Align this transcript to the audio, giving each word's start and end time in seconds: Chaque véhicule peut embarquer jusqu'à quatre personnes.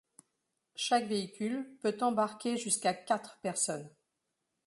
Chaque 0.75 1.05
véhicule 1.07 1.77
peut 1.83 1.95
embarquer 2.03 2.57
jusqu'à 2.57 2.91
quatre 2.95 3.37
personnes. 3.43 3.87